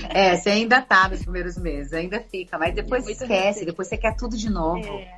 É, 0.08 0.36
você 0.36 0.50
ainda 0.50 0.82
tá 0.82 1.08
nos 1.08 1.22
primeiros 1.22 1.56
meses, 1.56 1.92
ainda 1.92 2.20
fica, 2.20 2.58
mas 2.58 2.74
depois 2.74 3.06
esquece, 3.06 3.64
depois 3.64 3.88
você 3.88 3.96
quer 3.96 4.16
tudo 4.16 4.36
de 4.36 4.50
novo. 4.50 4.86
É. 4.86 5.16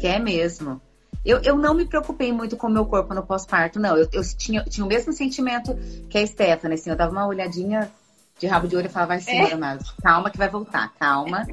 Quer 0.00 0.18
mesmo. 0.18 0.80
Eu, 1.24 1.40
eu 1.42 1.56
não 1.56 1.74
me 1.74 1.84
preocupei 1.84 2.32
muito 2.32 2.56
com 2.56 2.66
o 2.66 2.70
meu 2.70 2.86
corpo 2.86 3.14
no 3.14 3.24
pós-parto, 3.24 3.78
não. 3.78 3.96
Eu, 3.96 4.08
eu 4.12 4.22
tinha, 4.36 4.64
tinha 4.64 4.84
o 4.84 4.88
mesmo 4.88 5.12
sentimento 5.12 5.74
que 6.08 6.18
a 6.18 6.26
Stephanie, 6.26 6.74
assim, 6.74 6.90
eu 6.90 6.96
dava 6.96 7.12
uma 7.12 7.26
olhadinha 7.26 7.90
de 8.38 8.46
rabo 8.46 8.68
de 8.68 8.76
olho 8.76 8.86
e 8.86 8.90
falava 8.90 9.14
assim, 9.14 9.32
é. 9.32 9.56
mas 9.56 9.90
calma 10.02 10.30
que 10.30 10.38
vai 10.38 10.48
voltar, 10.48 10.92
calma. 10.98 11.46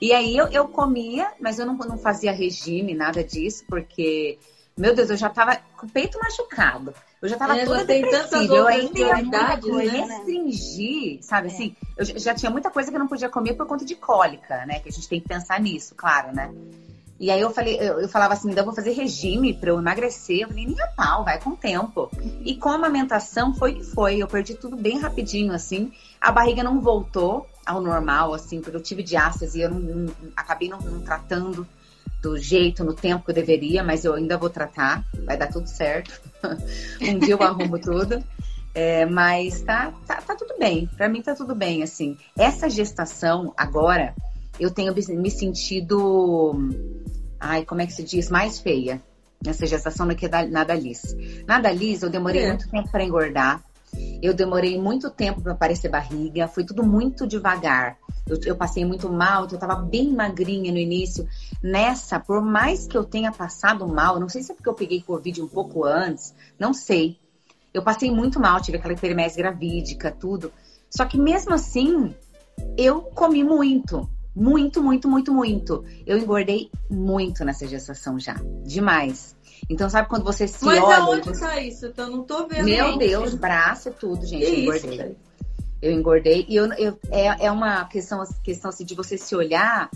e 0.00 0.12
aí 0.12 0.36
eu, 0.36 0.48
eu 0.48 0.68
comia, 0.68 1.32
mas 1.40 1.58
eu 1.58 1.66
não, 1.66 1.76
não 1.76 1.96
fazia 1.96 2.32
regime, 2.32 2.94
nada 2.94 3.22
disso, 3.22 3.64
porque, 3.68 4.38
meu 4.76 4.94
Deus, 4.94 5.08
eu 5.08 5.16
já 5.16 5.30
tava 5.30 5.56
com 5.76 5.86
o 5.86 5.90
peito 5.90 6.18
machucado. 6.18 6.92
Eu 7.24 7.30
já 7.30 7.38
tava 7.38 7.56
é, 7.56 7.64
toda 7.64 7.86
depressiva. 7.86 8.54
Eu 8.54 8.66
ainda 8.66 8.98
ia 8.98 9.14
muita 9.14 9.56
coisa, 9.56 9.92
né? 9.92 9.98
restringir, 10.04 11.22
sabe 11.22 11.48
é. 11.48 11.50
assim? 11.50 11.76
Eu 11.96 12.04
já 12.04 12.34
tinha 12.34 12.50
muita 12.50 12.70
coisa 12.70 12.90
que 12.90 12.96
eu 12.96 13.00
não 13.00 13.08
podia 13.08 13.30
comer 13.30 13.54
por 13.54 13.66
conta 13.66 13.82
de 13.82 13.94
cólica, 13.94 14.66
né? 14.66 14.78
Que 14.80 14.90
a 14.90 14.92
gente 14.92 15.08
tem 15.08 15.22
que 15.22 15.26
pensar 15.26 15.58
nisso, 15.58 15.94
claro, 15.96 16.34
né? 16.34 16.52
E 17.18 17.30
aí 17.30 17.40
eu 17.40 17.48
falei, 17.48 17.78
eu, 17.80 18.00
eu 18.00 18.08
falava 18.10 18.34
assim, 18.34 18.50
ainda 18.50 18.62
vou 18.62 18.74
fazer 18.74 18.92
regime 18.92 19.54
para 19.54 19.70
eu 19.70 19.78
emagrecer. 19.78 20.40
Eu 20.40 20.48
falei, 20.48 20.66
nem 20.66 20.78
a 20.78 20.86
pau, 20.88 21.24
vai 21.24 21.40
com 21.40 21.50
o 21.50 21.56
tempo. 21.56 22.10
E 22.44 22.56
com 22.56 22.68
a 22.68 22.74
amamentação 22.74 23.54
foi 23.54 23.76
que 23.76 23.84
foi. 23.84 24.18
Eu 24.18 24.28
perdi 24.28 24.52
tudo 24.52 24.76
bem 24.76 24.98
rapidinho, 24.98 25.54
assim. 25.54 25.92
A 26.20 26.30
barriga 26.30 26.62
não 26.62 26.78
voltou 26.78 27.48
ao 27.64 27.80
normal, 27.80 28.34
assim, 28.34 28.60
porque 28.60 28.76
eu 28.76 28.82
tive 28.82 29.02
diástase 29.02 29.60
e 29.60 29.62
eu 29.62 29.70
não, 29.70 29.80
não 29.80 30.14
acabei 30.36 30.68
não, 30.68 30.78
não, 30.78 31.00
tratando 31.00 31.66
do 32.20 32.36
jeito, 32.36 32.84
no 32.84 32.92
tempo 32.92 33.24
que 33.24 33.30
eu 33.30 33.34
deveria, 33.34 33.82
mas 33.82 34.04
eu 34.04 34.12
ainda 34.12 34.36
vou 34.36 34.50
tratar, 34.50 35.04
vai 35.24 35.38
dar 35.38 35.46
tudo 35.46 35.66
certo. 35.66 36.20
um 37.00 37.18
dia 37.18 37.34
eu 37.34 37.42
arrumo 37.42 37.78
tudo. 37.78 38.22
É, 38.74 39.06
mas 39.06 39.62
tá, 39.62 39.92
tá, 40.06 40.20
tá 40.20 40.34
tudo 40.34 40.58
bem. 40.58 40.88
Para 40.96 41.08
mim 41.08 41.22
tá 41.22 41.34
tudo 41.34 41.54
bem, 41.54 41.82
assim. 41.82 42.16
Essa 42.36 42.68
gestação 42.68 43.54
agora 43.56 44.14
eu 44.58 44.70
tenho 44.70 44.94
me 44.94 45.30
sentido, 45.30 46.54
ai, 47.38 47.64
como 47.64 47.82
é 47.82 47.86
que 47.86 47.92
se 47.92 48.02
diz, 48.02 48.30
mais 48.30 48.58
feia 48.60 49.00
nessa 49.44 49.66
gestação 49.66 50.08
do 50.08 50.16
que 50.16 50.28
na 50.28 50.64
da. 50.64 50.74
Na 51.46 51.60
da 51.60 51.70
Liz, 51.70 52.02
eu 52.02 52.10
demorei 52.10 52.42
é. 52.42 52.48
muito 52.48 52.68
tempo 52.70 52.90
para 52.90 53.04
engordar. 53.04 53.62
Eu 54.24 54.32
demorei 54.32 54.80
muito 54.80 55.10
tempo 55.10 55.42
para 55.42 55.52
aparecer 55.52 55.90
barriga. 55.90 56.48
Foi 56.48 56.64
tudo 56.64 56.82
muito 56.82 57.26
devagar. 57.26 57.98
Eu, 58.26 58.40
eu 58.46 58.56
passei 58.56 58.82
muito 58.82 59.12
mal, 59.12 59.42
eu 59.42 59.54
estava 59.54 59.74
bem 59.76 60.14
magrinha 60.14 60.72
no 60.72 60.78
início. 60.78 61.28
Nessa, 61.62 62.18
por 62.18 62.40
mais 62.40 62.86
que 62.86 62.96
eu 62.96 63.04
tenha 63.04 63.30
passado 63.30 63.86
mal, 63.86 64.18
não 64.18 64.30
sei 64.30 64.42
se 64.42 64.50
é 64.50 64.54
porque 64.54 64.70
eu 64.70 64.72
peguei 64.72 65.02
Covid 65.02 65.42
um 65.42 65.46
pouco 65.46 65.84
antes, 65.84 66.34
não 66.58 66.72
sei. 66.72 67.18
Eu 67.74 67.82
passei 67.82 68.10
muito 68.10 68.40
mal, 68.40 68.62
tive 68.62 68.78
aquela 68.78 68.94
hipermese 68.94 69.36
gravídica, 69.36 70.10
tudo. 70.10 70.50
Só 70.88 71.04
que 71.04 71.18
mesmo 71.18 71.52
assim, 71.52 72.14
eu 72.78 73.02
comi 73.02 73.44
muito. 73.44 74.08
Muito, 74.34 74.82
muito, 74.82 75.06
muito, 75.06 75.34
muito. 75.34 75.84
Eu 76.06 76.16
engordei 76.16 76.70
muito 76.88 77.44
nessa 77.44 77.66
gestação 77.68 78.18
já. 78.18 78.40
Demais. 78.64 79.33
Então, 79.68 79.88
sabe 79.88 80.08
quando 80.08 80.24
você 80.24 80.46
se 80.46 80.64
Mas 80.64 80.82
olha... 80.82 80.86
Mas 80.86 80.98
aonde 80.98 81.28
você... 81.28 81.40
tá 81.40 81.60
isso? 81.60 81.92
Eu 81.96 82.06
não 82.08 82.22
tô 82.22 82.46
vendo. 82.46 82.64
Meu 82.64 82.92
gente. 82.92 82.98
Deus, 82.98 83.34
braço, 83.34 83.90
tudo, 83.92 84.26
gente. 84.26 84.44
eu 84.44 84.54
engordei. 84.54 84.94
Isso? 84.94 85.16
Eu 85.80 85.92
engordei. 85.92 86.46
E 86.48 86.56
eu, 86.56 86.72
eu, 86.74 86.98
é, 87.10 87.46
é 87.46 87.50
uma 87.50 87.84
questão, 87.86 88.22
questão 88.42 88.70
assim, 88.70 88.84
de 88.84 88.94
você 88.94 89.18
se 89.18 89.34
olhar 89.34 89.90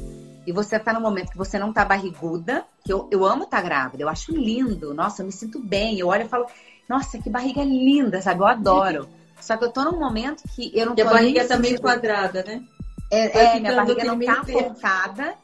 e 0.47 0.53
você 0.53 0.79
tá 0.79 0.93
no 0.93 1.01
momento 1.01 1.31
que 1.31 1.37
você 1.37 1.59
não 1.59 1.73
tá 1.73 1.85
barriguda, 1.85 2.65
que 2.85 2.93
eu, 2.93 3.09
eu 3.11 3.25
amo 3.25 3.45
estar 3.45 3.59
tá 3.59 3.63
grávida, 3.63 4.03
eu 4.03 4.09
acho 4.09 4.33
lindo. 4.33 4.95
Nossa, 4.95 5.23
eu 5.23 5.27
me 5.27 5.33
sinto 5.33 5.59
bem. 5.59 5.99
Eu 5.99 6.09
olho 6.09 6.25
e 6.25 6.29
falo, 6.29 6.47
nossa, 6.89 7.19
que 7.19 7.29
barriga 7.29 7.63
linda, 7.63 8.21
sabe? 8.21 8.41
Eu 8.41 8.47
adoro. 8.47 9.09
Só 9.41 9.57
que 9.57 9.65
eu 9.65 9.71
tô 9.71 9.85
num 9.85 9.99
momento 9.99 10.43
que 10.55 10.71
eu 10.75 10.87
não 10.87 10.93
e 10.95 10.97
tô. 10.97 11.03
a 11.03 11.13
barriga 11.13 11.47
tá 11.47 11.57
meio 11.57 11.81
quadrada, 11.81 12.43
né? 12.43 12.63
É, 13.11 13.57
é 13.57 13.61
minha 13.61 13.77
barriga 13.77 14.05
não 14.05 14.19
tá 14.19 14.45
focada 14.45 15.35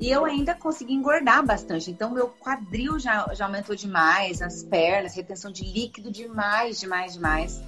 e 0.00 0.10
eu 0.10 0.24
ainda 0.24 0.54
consegui 0.54 0.94
engordar 0.94 1.44
bastante. 1.44 1.90
Então, 1.90 2.10
meu 2.10 2.28
quadril 2.28 2.98
já, 2.98 3.32
já 3.34 3.46
aumentou 3.46 3.76
demais, 3.76 4.42
as 4.42 4.62
pernas, 4.62 5.14
retenção 5.14 5.50
de 5.50 5.64
líquido 5.64 6.10
demais, 6.10 6.80
demais, 6.80 7.14
demais. 7.14 7.60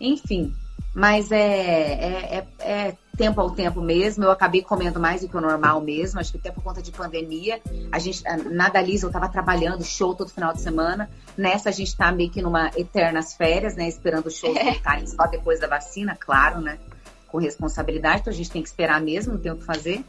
Enfim, 0.00 0.54
mas 0.96 1.30
é, 1.30 1.36
é, 1.36 2.38
é, 2.38 2.46
é, 2.58 2.96
tempo 3.18 3.38
ao 3.38 3.50
tempo 3.50 3.82
mesmo. 3.82 4.24
Eu 4.24 4.30
acabei 4.30 4.62
comendo 4.62 4.98
mais 4.98 5.20
do 5.20 5.28
que 5.28 5.36
o 5.36 5.40
normal 5.42 5.78
mesmo. 5.82 6.18
Acho 6.18 6.32
que 6.32 6.38
até 6.38 6.50
por 6.50 6.64
conta 6.64 6.80
de 6.80 6.90
pandemia. 6.90 7.60
A 7.92 7.98
gente, 7.98 8.22
na 8.50 8.70
Dalisa, 8.70 9.04
eu 9.04 9.08
estava 9.08 9.28
trabalhando, 9.28 9.84
show 9.84 10.14
todo 10.14 10.30
final 10.30 10.54
de 10.54 10.62
semana. 10.62 11.10
Nessa, 11.36 11.68
a 11.68 11.72
gente 11.72 11.88
está 11.88 12.10
meio 12.10 12.30
que 12.30 12.40
numa 12.40 12.70
eternas 12.74 13.34
férias, 13.34 13.76
né? 13.76 13.86
Esperando 13.86 14.28
o 14.28 14.30
show 14.30 14.56
é. 14.56 14.72
voltarem 14.72 15.06
só 15.06 15.26
depois 15.26 15.60
da 15.60 15.66
vacina, 15.66 16.16
claro, 16.18 16.62
né? 16.62 16.78
Com 17.28 17.36
responsabilidade, 17.36 18.20
então 18.20 18.32
a 18.32 18.36
gente 18.36 18.50
tem 18.50 18.62
que 18.62 18.68
esperar 18.68 18.98
mesmo, 18.98 19.34
não 19.34 19.40
tem 19.40 19.52
o 19.52 19.56
que 19.56 19.64
fazer. 19.64 20.02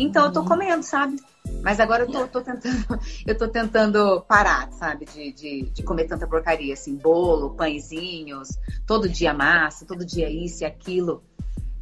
Então, 0.00 0.24
eu 0.24 0.32
tô 0.32 0.40
uhum. 0.40 0.48
comendo, 0.48 0.82
sabe? 0.82 1.16
Mas 1.62 1.78
agora 1.78 2.04
eu 2.04 2.10
tô, 2.10 2.26
tô, 2.26 2.40
tentando, 2.40 2.86
eu 3.26 3.36
tô 3.36 3.48
tentando 3.48 4.22
parar, 4.22 4.72
sabe, 4.72 5.04
de, 5.04 5.30
de, 5.32 5.62
de, 5.70 5.82
comer 5.82 6.06
tanta 6.06 6.26
porcaria, 6.26 6.72
assim, 6.72 6.96
bolo, 6.96 7.50
pãezinhos, 7.50 8.48
todo 8.86 9.08
dia 9.08 9.34
massa, 9.34 9.84
todo 9.84 10.04
dia 10.04 10.30
isso 10.30 10.62
e 10.62 10.66
aquilo. 10.66 11.22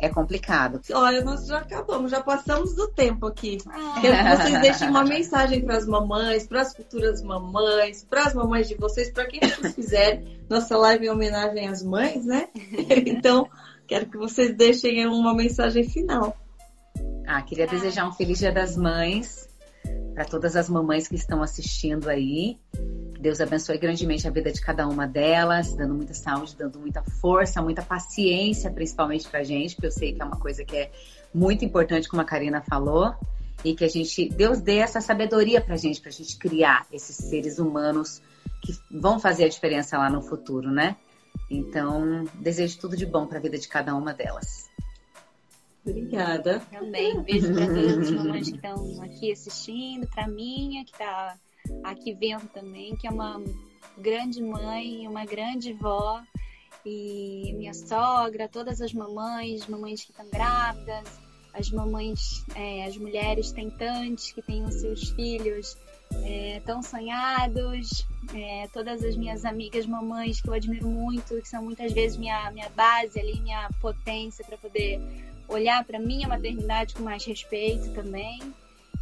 É 0.00 0.08
complicado. 0.08 0.80
Olha, 0.92 1.24
nós 1.24 1.46
já 1.46 1.58
acabamos, 1.58 2.12
já 2.12 2.20
passamos 2.20 2.72
do 2.74 2.86
tempo 2.86 3.26
aqui. 3.26 3.58
Ah. 3.68 3.98
Quero 4.00 4.16
que 4.16 4.36
vocês 4.36 4.60
deixem 4.60 4.88
uma 4.90 5.02
mensagem 5.04 5.60
para 5.60 5.76
as 5.76 5.86
mamães, 5.86 6.46
para 6.46 6.62
as 6.62 6.74
futuras 6.74 7.20
mamães, 7.20 8.04
para 8.04 8.22
as 8.22 8.34
mamães 8.34 8.68
de 8.68 8.76
vocês, 8.76 9.10
para 9.10 9.26
quem 9.26 9.40
vocês 9.40 9.74
quiserem. 9.74 10.40
Nossa 10.48 10.76
live 10.76 11.06
em 11.06 11.10
homenagem 11.10 11.68
às 11.68 11.82
mães, 11.82 12.24
né? 12.24 12.48
Então, 13.06 13.48
quero 13.88 14.06
que 14.06 14.16
vocês 14.16 14.56
deixem 14.56 15.04
uma 15.08 15.34
mensagem 15.34 15.82
final. 15.88 16.36
Ah, 17.30 17.42
queria 17.42 17.66
desejar 17.66 18.08
um 18.08 18.12
feliz 18.12 18.38
Dia 18.38 18.50
das 18.50 18.74
Mães 18.74 19.50
para 20.14 20.24
todas 20.24 20.56
as 20.56 20.66
mamães 20.66 21.06
que 21.06 21.14
estão 21.14 21.42
assistindo 21.42 22.08
aí. 22.08 22.58
Deus 23.20 23.38
abençoe 23.38 23.76
grandemente 23.76 24.26
a 24.26 24.30
vida 24.30 24.50
de 24.50 24.58
cada 24.62 24.88
uma 24.88 25.06
delas, 25.06 25.74
dando 25.74 25.94
muita 25.94 26.14
saúde, 26.14 26.56
dando 26.56 26.78
muita 26.78 27.02
força, 27.02 27.60
muita 27.60 27.82
paciência, 27.82 28.70
principalmente 28.70 29.28
para 29.28 29.44
gente, 29.44 29.74
porque 29.74 29.88
eu 29.88 29.90
sei 29.90 30.14
que 30.14 30.22
é 30.22 30.24
uma 30.24 30.38
coisa 30.38 30.64
que 30.64 30.74
é 30.74 30.90
muito 31.34 31.66
importante, 31.66 32.08
como 32.08 32.22
a 32.22 32.24
Karina 32.24 32.62
falou, 32.62 33.14
e 33.62 33.74
que 33.74 33.84
a 33.84 33.88
gente, 33.88 34.30
Deus 34.30 34.62
dê 34.62 34.78
essa 34.78 35.02
sabedoria 35.02 35.60
para 35.60 35.76
gente, 35.76 36.00
para 36.00 36.08
a 36.08 36.12
gente 36.14 36.34
criar 36.38 36.86
esses 36.90 37.14
seres 37.14 37.58
humanos 37.58 38.22
que 38.62 38.72
vão 38.90 39.20
fazer 39.20 39.44
a 39.44 39.48
diferença 39.50 39.98
lá 39.98 40.08
no 40.08 40.22
futuro, 40.22 40.70
né? 40.70 40.96
Então, 41.50 42.24
desejo 42.36 42.78
tudo 42.78 42.96
de 42.96 43.04
bom 43.04 43.26
para 43.26 43.36
a 43.36 43.42
vida 43.42 43.58
de 43.58 43.68
cada 43.68 43.94
uma 43.94 44.14
delas. 44.14 44.67
Obrigada. 45.90 46.60
Também. 46.70 47.22
Beijo 47.22 47.52
para 47.52 47.66
todas 47.66 47.98
as 47.98 48.10
mamães 48.10 48.48
que 48.50 48.56
estão 48.56 49.02
aqui 49.02 49.32
assistindo, 49.32 50.06
para 50.08 50.28
minha, 50.28 50.84
que 50.84 50.92
está 50.92 51.36
aqui 51.84 52.14
vendo 52.14 52.48
também, 52.48 52.96
que 52.96 53.06
é 53.06 53.10
uma 53.10 53.42
grande 53.96 54.42
mãe, 54.42 55.06
uma 55.06 55.24
grande 55.24 55.72
vó. 55.72 56.20
E 56.84 57.52
minha 57.56 57.74
sogra, 57.74 58.48
todas 58.48 58.80
as 58.80 58.92
mamães, 58.92 59.66
mamães 59.66 60.04
que 60.04 60.10
estão 60.10 60.28
grávidas, 60.30 61.20
as 61.52 61.70
mamães, 61.70 62.44
é, 62.54 62.84
as 62.84 62.96
mulheres 62.96 63.52
tentantes 63.52 64.32
que 64.32 64.40
têm 64.40 64.64
os 64.64 64.74
seus 64.80 65.10
filhos 65.10 65.76
é, 66.24 66.60
tão 66.64 66.82
sonhados, 66.82 68.06
é, 68.34 68.68
todas 68.72 69.02
as 69.02 69.16
minhas 69.16 69.44
amigas 69.44 69.86
mamães 69.86 70.40
que 70.40 70.48
eu 70.48 70.54
admiro 70.54 70.88
muito, 70.88 71.40
que 71.40 71.48
são 71.48 71.62
muitas 71.62 71.92
vezes 71.92 72.16
minha, 72.16 72.50
minha 72.50 72.68
base 72.70 73.18
ali, 73.18 73.40
minha 73.40 73.68
potência 73.80 74.44
para 74.44 74.56
poder 74.58 75.00
olhar 75.48 75.84
para 75.84 75.98
minha 75.98 76.28
maternidade 76.28 76.94
com 76.94 77.02
mais 77.02 77.24
respeito 77.24 77.90
também. 77.92 78.40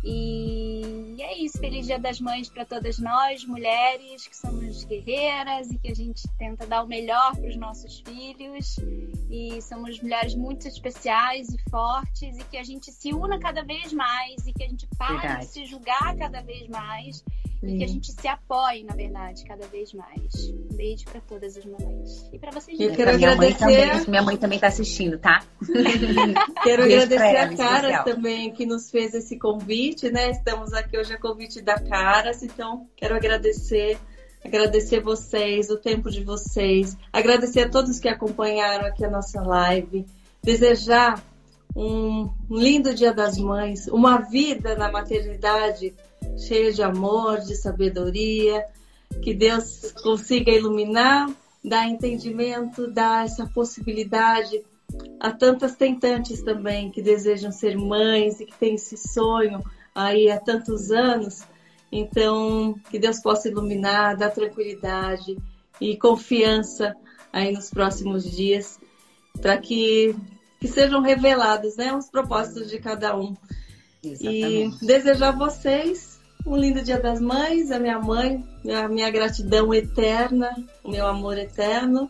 E 0.08 1.16
é 1.20 1.36
isso, 1.38 1.58
feliz 1.58 1.84
Dia 1.84 1.98
das 1.98 2.20
Mães 2.20 2.48
para 2.48 2.64
todas 2.64 2.96
nós, 3.00 3.44
mulheres 3.44 4.28
que 4.28 4.36
somos 4.36 4.84
guerreiras 4.84 5.68
e 5.72 5.78
que 5.78 5.90
a 5.90 5.94
gente 5.94 6.22
tenta 6.38 6.64
dar 6.64 6.84
o 6.84 6.86
melhor 6.86 7.34
para 7.34 7.48
os 7.48 7.56
nossos 7.56 7.98
filhos. 8.06 8.76
E 9.28 9.60
somos 9.60 10.00
mulheres 10.00 10.36
muito 10.36 10.68
especiais 10.68 11.48
e 11.48 11.58
fortes 11.68 12.38
e 12.38 12.44
que 12.44 12.56
a 12.56 12.62
gente 12.62 12.92
se 12.92 13.12
una 13.12 13.40
cada 13.40 13.64
vez 13.64 13.92
mais 13.92 14.46
e 14.46 14.52
que 14.52 14.62
a 14.62 14.68
gente 14.68 14.86
pare 14.96 15.40
de 15.40 15.46
se 15.46 15.66
julgar 15.66 16.16
cada 16.16 16.40
vez 16.40 16.68
mais 16.68 17.24
Sim. 17.60 17.74
e 17.74 17.78
que 17.78 17.84
a 17.84 17.88
gente 17.88 18.12
se 18.12 18.28
apoie, 18.28 18.84
na 18.84 18.94
verdade, 18.94 19.44
cada 19.44 19.66
vez 19.66 19.92
mais. 19.92 20.50
Um 20.50 20.76
beijo 20.76 21.04
para 21.04 21.20
todas 21.20 21.56
as 21.56 21.64
mamães. 21.64 22.28
E 22.32 22.38
para 22.38 22.50
vocês. 22.50 22.78
Eu 22.78 22.92
quero 22.94 23.16
minha 23.16 23.30
agradecer. 23.32 23.64
Mãe 23.64 23.88
também, 23.88 24.08
minha 24.08 24.22
mãe 24.22 24.36
também 24.36 24.56
está 24.56 24.68
assistindo, 24.68 25.18
tá? 25.18 25.42
quero 26.62 26.84
agradecer 26.84 27.36
a 27.36 27.56
Cara 27.56 28.02
também 28.04 28.52
que 28.52 28.66
nos 28.66 28.90
fez 28.90 29.14
esse 29.14 29.38
convite, 29.38 30.10
né? 30.10 30.30
Estamos 30.30 30.72
aqui 30.72 30.98
hoje 30.98 31.14
a 31.14 31.20
convite 31.20 31.62
da 31.62 31.80
Caras, 31.80 32.42
então 32.42 32.88
quero 32.96 33.14
agradecer 33.14 33.98
agradecer 34.44 35.00
vocês, 35.00 35.70
o 35.70 35.76
tempo 35.76 36.08
de 36.08 36.22
vocês, 36.22 36.96
agradecer 37.12 37.62
a 37.62 37.68
todos 37.68 37.98
que 37.98 38.08
acompanharam 38.08 38.86
aqui 38.86 39.04
a 39.04 39.10
nossa 39.10 39.40
live, 39.42 40.06
desejar 40.40 41.20
um 41.74 42.30
lindo 42.48 42.94
Dia 42.94 43.12
das 43.12 43.36
Mães, 43.36 43.86
uma 43.88 44.18
vida 44.18 44.76
na 44.76 44.90
maternidade 44.90 45.94
cheia 46.36 46.72
de 46.72 46.82
amor, 46.82 47.40
de 47.40 47.54
sabedoria, 47.54 48.64
que 49.22 49.34
Deus 49.34 49.92
consiga 50.02 50.50
iluminar, 50.50 51.30
dar 51.64 51.88
entendimento, 51.88 52.90
dar 52.90 53.24
essa 53.24 53.46
possibilidade 53.46 54.62
a 55.18 55.30
tantas 55.32 55.74
tentantes 55.74 56.42
também 56.42 56.90
que 56.90 57.02
desejam 57.02 57.50
ser 57.50 57.76
mães 57.76 58.40
e 58.40 58.46
que 58.46 58.54
têm 58.54 58.74
esse 58.74 58.96
sonho 58.96 59.62
aí 59.94 60.30
há 60.30 60.38
tantos 60.38 60.90
anos. 60.90 61.42
Então, 61.90 62.74
que 62.90 62.98
Deus 62.98 63.20
possa 63.20 63.48
iluminar, 63.48 64.16
dar 64.16 64.30
tranquilidade 64.30 65.36
e 65.80 65.96
confiança 65.96 66.94
aí 67.32 67.52
nos 67.52 67.70
próximos 67.70 68.24
dias, 68.24 68.78
para 69.40 69.56
que, 69.58 70.14
que 70.60 70.68
sejam 70.68 71.00
revelados 71.00 71.76
né, 71.76 71.94
os 71.94 72.08
propósitos 72.08 72.68
de 72.68 72.78
cada 72.78 73.16
um. 73.16 73.34
Exatamente. 74.02 74.84
E 74.84 74.86
desejar 74.86 75.28
a 75.28 75.32
vocês 75.32 76.15
um 76.46 76.56
lindo 76.56 76.80
Dia 76.80 77.00
das 77.00 77.20
Mães, 77.20 77.72
a 77.72 77.78
minha 77.78 77.98
mãe, 77.98 78.44
a 78.72 78.88
minha 78.88 79.10
gratidão 79.10 79.74
eterna, 79.74 80.54
o 80.82 80.90
meu 80.90 81.06
amor 81.06 81.36
eterno. 81.36 82.08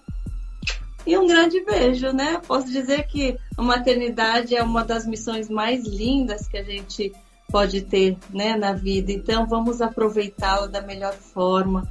E 1.06 1.16
um 1.16 1.26
grande 1.26 1.64
beijo, 1.64 2.12
né? 2.12 2.38
Posso 2.46 2.66
dizer 2.70 3.06
que 3.06 3.38
a 3.56 3.62
maternidade 3.62 4.54
é 4.54 4.62
uma 4.62 4.84
das 4.84 5.06
missões 5.06 5.48
mais 5.48 5.86
lindas 5.86 6.46
que 6.46 6.58
a 6.58 6.62
gente 6.62 7.12
pode 7.50 7.80
ter 7.80 8.18
né, 8.30 8.56
na 8.56 8.72
vida. 8.72 9.10
Então, 9.10 9.46
vamos 9.46 9.80
aproveitá-la 9.80 10.66
da 10.66 10.82
melhor 10.82 11.14
forma. 11.14 11.88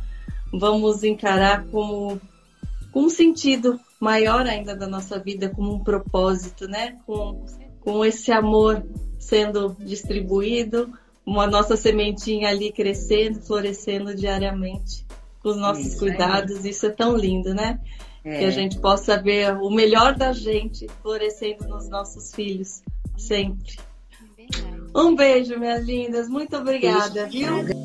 Vamos 0.54 1.04
encarar 1.04 1.66
como, 1.68 2.22
com 2.92 3.04
um 3.04 3.10
sentido 3.10 3.80
maior 4.00 4.46
ainda 4.46 4.76
da 4.76 4.86
nossa 4.86 5.18
vida, 5.18 5.50
como 5.50 5.74
um 5.74 5.84
propósito, 5.84 6.68
né? 6.68 6.98
Com, 7.08 7.44
com 7.80 8.06
esse 8.06 8.32
amor 8.32 8.86
sendo 9.18 9.76
distribuído, 9.80 10.94
uma 11.26 11.48
nossa 11.48 11.76
sementinha 11.76 12.50
ali 12.50 12.72
crescendo, 12.72 13.42
florescendo 13.42 14.14
diariamente 14.14 15.06
com 15.42 15.50
os 15.50 15.58
nossos 15.58 15.88
isso, 15.88 16.00
cuidados. 16.00 16.66
É. 16.66 16.70
Isso 16.70 16.86
é 16.86 16.90
tão 16.90 17.16
lindo, 17.16 17.54
né? 17.54 17.80
É. 18.24 18.40
Que 18.40 18.46
a 18.46 18.52
gente 18.52 18.80
possa 18.80 19.22
ver 19.22 19.56
o 19.58 19.70
melhor 19.70 20.16
da 20.16 20.34
gente 20.34 20.88
florescendo 21.02 21.68
nos 21.68 21.88
nossos 21.90 22.34
filhos, 22.34 22.84
sempre. 23.18 23.78
Um 24.96 25.16
beijo, 25.16 25.60
minhas 25.60 25.86
lindas. 25.86 26.28
Muito 26.30 26.56
obrigada, 26.56 27.28
beijo. 27.28 27.64
viu? 27.64 27.85